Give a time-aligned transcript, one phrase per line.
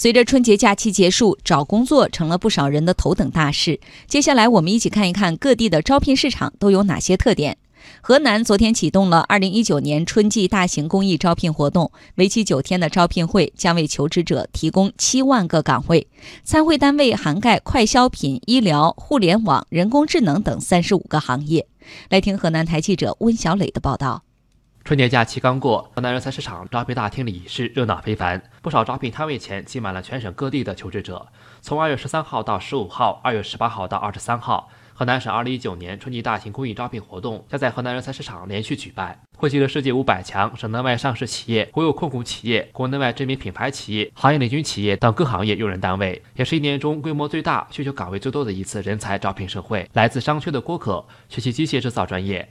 [0.00, 3.80] 随着春节假期结束，找工作成了不少人的头等大事。
[4.06, 7.56] 接下来，我们一起看一看各地的招聘市场都有哪些特点。
[8.00, 16.06] 河南昨天启动了2019年春季大型公益招聘活动，为期九天的招聘会将为求职者提供七万个岗位，
[16.44, 21.66] 参会单位涵盖快消品、医疗、互联网、人工智能等三十五个行业。
[22.08, 24.22] 来听河南台记者温小磊的报道。
[24.88, 31.28] 春节假期刚过，河南人才市场招聘大厅里是热闹非凡，不少招聘摊位前挤满了全省各地的求职者。
[31.60, 49.86] 从二月十三号到十五号，二月十八号到二十三号，河南省二零一九年春季大型公益招聘活动将在河南人才市场连续举办，汇集了世界五百强、省内外上市企业、国有控股企业、国内外知名品牌企业、行业领军企业等各行业用人单位，也是一年中规模最大、需求岗位最多的一次人才招聘盛会。
[49.92, 52.48] 来自商丘的郭可学习机械制造专业。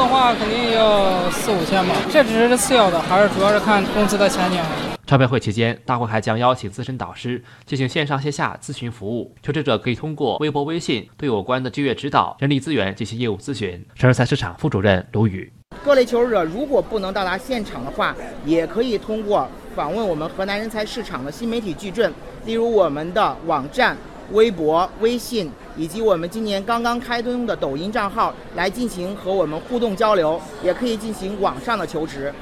[0.00, 4.58] 的话肯定要四五千吧，这只是次要的，还是主要是看公司的前景。
[5.06, 13.72] 招聘会期间，大会还将邀请资深导师进行线上线下咨询服务，求职者可以通过微博、微信对有关的就业指导、人力资源进行业务咨询。
[13.94, 15.52] 省人才市场副主任卢宇，
[15.84, 22.10] 各类求职者如果不能到达现场的话，也可以通过访问我们河南人才市场的新媒体矩阵，
[22.46, 23.94] 例如我们的网站。
[24.32, 32.32] 微博、微信以及我们今年刚刚开通的抖音账号来进行和我们互动交流，也可以进行网上的求职。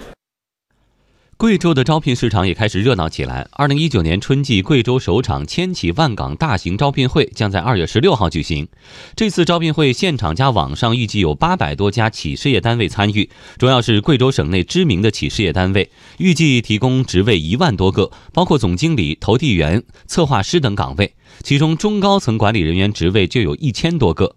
[1.39, 3.47] 贵州的招聘市场也开始热闹起来。
[3.53, 8.67] 二零一九年春季贵州首场千企万岗大型招聘会将在二月十六号举行。
[9.15, 21.15] 这次招聘会现场加网上预计有八百多家企事业单位参与，主要是贵州省内知名的企事业单位，预计提供职位一万多个，包括总经理、投递员、策划师等岗位，
[21.45, 24.35] 其中中高层管理人员职位就有一千多个。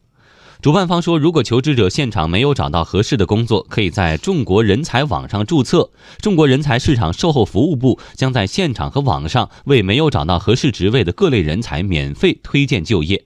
[0.62, 5.90] 主办方说，如果求职者现场没有找到合适的工作，可以在中国人才网上注册。
[6.20, 13.26] 中国人才市场售后服务部将在现场和网上为没有找到合适职位的各类人才免费推荐就业。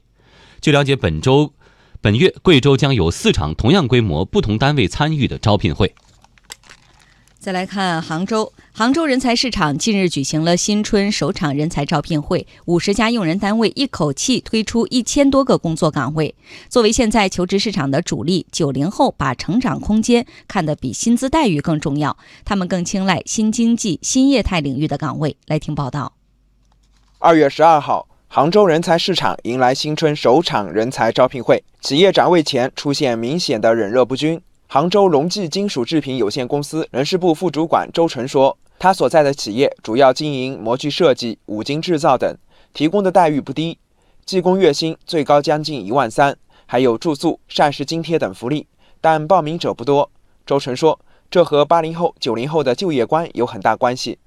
[0.62, 1.52] 据了解，本周、
[2.00, 5.94] 本月贵州将有四场同样规模、不同单位参与的招聘会。
[7.46, 16.34] 再来看杭州，杭州人才市场近日举行了新春首场人才招聘会，五十家用人单位一口气推出一千多个工作岗位。
[16.68, 25.36] 作为现在求职市场的主力，九零后把成长空间看得比薪资待遇更重要，他们更青睐新经济、新业态领域的岗位。
[25.46, 26.14] 来听报道。
[27.20, 34.40] 二月十二号，杭州人才市场迎来新春首场人才招聘会，企业展位前出现明显的冷热不均。
[34.68, 42.36] 杭州隆记金属制品有限公司人事部副主管周晨说：“他所在的企业主要经营模具设计、五金制造等，
[42.74, 43.78] 提供的待遇不低，
[44.24, 48.66] 技工月薪最高将近一万三，还有住宿、膳食津贴等福利，
[49.00, 50.10] 但报名者不多。”
[50.44, 50.98] 周晨说
[51.30, 54.18] ：“这和八零后、九零后的就业观有很大关系。”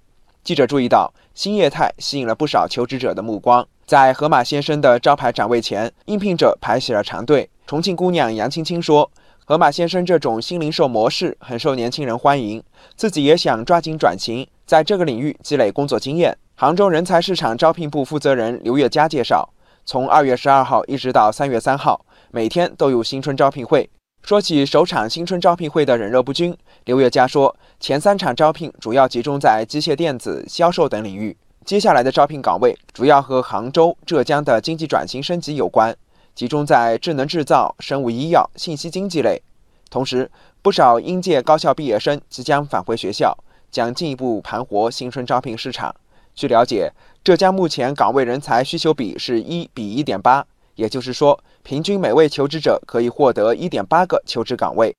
[0.41, 3.67] 记者注意到，新业态吸引了不少求职者的目光。
[3.85, 7.50] 在河马先生的招牌展位前，应聘者排起了长队。
[7.67, 9.11] 重庆姑娘杨青青说。
[9.50, 12.62] 河马先生这种新零售模式很受年轻人欢迎，
[12.96, 16.38] 自己也想抓紧转型，在这个领域积累工作经验。
[16.54, 19.52] 杭州人才市场招聘部负责人刘月佳介绍，
[19.86, 23.90] 从二月十二号一直到三月三号，每天都有新春招聘会。
[24.22, 26.56] 说起首场新春招聘会的冷热不均，
[26.86, 31.36] 刘月佳说，前三场招聘主要集中在机械电子、销售等领域，
[31.66, 35.98] 接下来的招聘岗位主要和杭州、浙江的经济转型升级有关。
[36.35, 39.41] 集中在智能制造、生物医药、信息经济类。
[39.90, 40.29] 同时，
[40.62, 43.38] 不少应届高校毕业生即将返回学校，
[43.72, 45.95] 将进一步盘活新春招聘市场。
[46.35, 50.45] 据了解，浙江目前岗位人才需求比是一比一点八，
[50.75, 54.95] 也就是说，平均每位求职者可以获得一点八个求职岗位。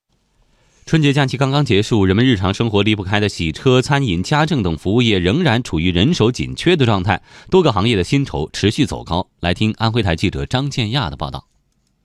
[0.91, 9.29] 春节假期刚刚结束，人们日常生活离不开的洗车、餐饮、家政等服务业仍然处于人手紧缺的状态，多个行业的薪酬持续走高。
[9.39, 11.47] 来听安徽台记者张建亚的报道。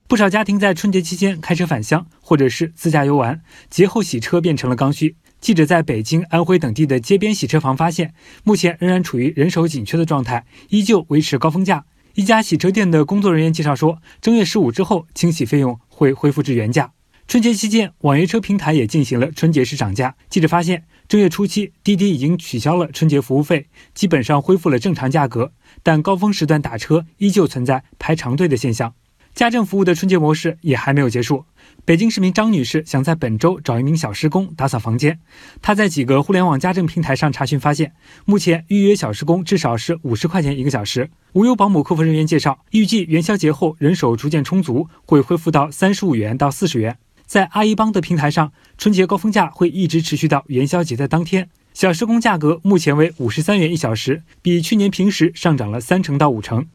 [0.06, 5.16] 不少家庭在春节期间开车返乡，或者是自驾游玩，节后洗车变成了刚需。
[5.40, 8.14] 记者在北京、安徽等地的街边洗车房发现，
[8.44, 11.86] 目前仍然处于人手紧缺的状态，依旧维持高峰价。
[12.14, 16.92] 一家洗车店的工作人员介绍说，正月十五之后，清洗费用会恢复至原价。
[17.28, 20.14] 春节期间，网约车平台也进行了春节时涨价。
[20.30, 25.50] 记者发现，正月初七，滴滴已经取消了春节服务费，基本上恢复了正常价格。
[25.82, 28.94] 但高峰时段打车依旧存在排长队的现象。
[29.34, 31.44] 家政服务的春节模式也还没有结束。
[31.84, 35.18] 北京市民张女士想在本周找一名小时工打扫房间，
[35.60, 37.92] 她在几个互联网家政平台上查询，发现
[38.24, 41.10] 目前预约小时工至少是五十块钱一个小时。
[41.32, 46.96] 无忧保姆客服人员介绍，预计元宵节后人手逐渐充足，会恢复到三十五元到四十元。
[47.26, 51.48] 在阿一邦的平台上，春节高峰价会一直持续到元宵节的当天。
[51.74, 56.66] 小时工价格目前为五十三元一小时，比去年平时上涨了三成到五成。